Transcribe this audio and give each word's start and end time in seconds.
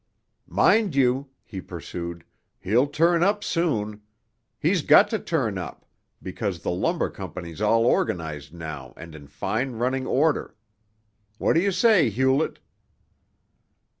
"Mind 0.47 0.95
you," 0.95 1.29
he 1.43 1.61
pursued, 1.61 2.23
"he'll 2.59 2.87
turn 2.87 3.21
up 3.21 3.43
soon. 3.43 4.01
He's 4.59 4.81
got 4.81 5.09
to 5.11 5.19
turn 5.19 5.59
up, 5.59 5.85
because 6.23 6.61
the 6.63 6.71
lumber 6.71 7.07
company's 7.07 7.61
all 7.61 7.85
organized 7.85 8.51
now 8.51 8.95
and 8.97 9.13
in 9.13 9.27
fine 9.27 9.73
running 9.73 10.07
order. 10.07 10.55
What 11.37 11.53
do 11.53 11.59
you 11.59 11.71
say, 11.71 12.09
Hewlett?" 12.09 12.57